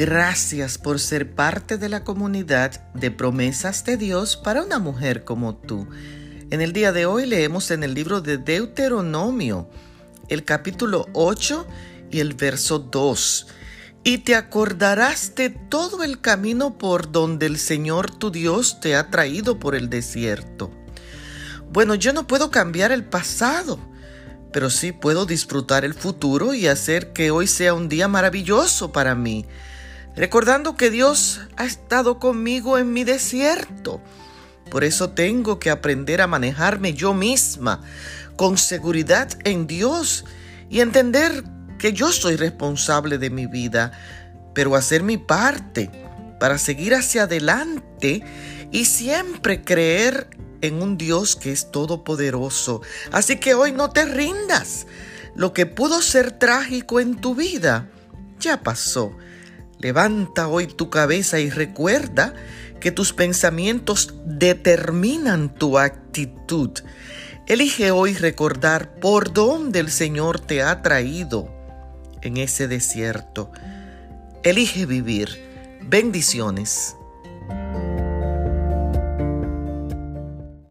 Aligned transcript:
gracias 0.00 0.78
por 0.78 0.98
ser 0.98 1.34
parte 1.34 1.76
de 1.76 1.90
la 1.90 2.04
comunidad 2.04 2.90
de 2.94 3.10
promesas 3.10 3.84
de 3.84 3.98
Dios 3.98 4.38
para 4.38 4.62
una 4.62 4.78
mujer 4.78 5.24
como 5.24 5.54
tú. 5.54 5.86
En 6.50 6.62
el 6.62 6.72
día 6.72 6.90
de 6.90 7.04
hoy 7.04 7.26
leemos 7.26 7.70
en 7.70 7.82
el 7.82 7.92
libro 7.92 8.22
de 8.22 8.38
Deuteronomio, 8.38 9.68
el 10.30 10.46
capítulo 10.46 11.06
8 11.12 11.66
y 12.10 12.20
el 12.20 12.32
verso 12.32 12.78
2. 12.78 13.48
Y 14.02 14.18
te 14.18 14.36
acordarás 14.36 15.34
de 15.34 15.50
todo 15.50 16.02
el 16.02 16.22
camino 16.22 16.78
por 16.78 17.12
donde 17.12 17.44
el 17.44 17.58
Señor 17.58 18.10
tu 18.10 18.30
Dios 18.30 18.80
te 18.80 18.96
ha 18.96 19.10
traído 19.10 19.58
por 19.58 19.74
el 19.74 19.90
desierto. 19.90 20.70
Bueno, 21.70 21.94
yo 21.94 22.14
no 22.14 22.26
puedo 22.26 22.50
cambiar 22.50 22.90
el 22.90 23.04
pasado, 23.04 23.78
pero 24.50 24.70
sí 24.70 24.92
puedo 24.92 25.26
disfrutar 25.26 25.84
el 25.84 25.92
futuro 25.92 26.54
y 26.54 26.68
hacer 26.68 27.12
que 27.12 27.30
hoy 27.30 27.46
sea 27.46 27.74
un 27.74 27.90
día 27.90 28.08
maravilloso 28.08 28.92
para 28.92 29.14
mí, 29.14 29.44
recordando 30.20 30.76
que 30.76 30.90
Dios 30.90 31.40
ha 31.56 31.64
estado 31.64 32.18
conmigo 32.18 32.76
en 32.76 32.92
mi 32.92 33.04
desierto. 33.04 34.02
Por 34.70 34.84
eso 34.84 35.12
tengo 35.12 35.58
que 35.58 35.70
aprender 35.70 36.20
a 36.20 36.26
manejarme 36.26 36.92
yo 36.92 37.14
misma 37.14 37.80
con 38.36 38.58
seguridad 38.58 39.30
en 39.44 39.66
Dios 39.66 40.26
y 40.68 40.80
entender 40.80 41.42
que 41.78 41.94
yo 41.94 42.12
soy 42.12 42.36
responsable 42.36 43.16
de 43.16 43.30
mi 43.30 43.46
vida, 43.46 43.92
pero 44.54 44.76
hacer 44.76 45.02
mi 45.02 45.16
parte 45.16 45.90
para 46.38 46.58
seguir 46.58 46.94
hacia 46.94 47.22
adelante 47.22 48.22
y 48.70 48.84
siempre 48.84 49.64
creer 49.64 50.28
en 50.60 50.82
un 50.82 50.98
Dios 50.98 51.34
que 51.34 51.50
es 51.50 51.70
todopoderoso. 51.70 52.82
Así 53.10 53.36
que 53.36 53.54
hoy 53.54 53.72
no 53.72 53.88
te 53.88 54.04
rindas. 54.04 54.86
Lo 55.34 55.54
que 55.54 55.64
pudo 55.64 56.02
ser 56.02 56.30
trágico 56.30 57.00
en 57.00 57.18
tu 57.22 57.34
vida 57.34 57.88
ya 58.38 58.62
pasó. 58.62 59.16
Levanta 59.80 60.48
hoy 60.48 60.66
tu 60.66 60.90
cabeza 60.90 61.40
y 61.40 61.50
recuerda 61.50 62.34
que 62.80 62.92
tus 62.92 63.12
pensamientos 63.12 64.14
determinan 64.24 65.54
tu 65.54 65.78
actitud. 65.78 66.70
Elige 67.46 67.90
hoy 67.90 68.14
recordar 68.14 68.94
por 69.00 69.32
dónde 69.32 69.80
el 69.80 69.90
Señor 69.90 70.38
te 70.38 70.62
ha 70.62 70.82
traído 70.82 71.50
en 72.22 72.36
ese 72.36 72.68
desierto. 72.68 73.50
Elige 74.42 74.86
vivir. 74.86 75.28
Bendiciones. 75.82 76.96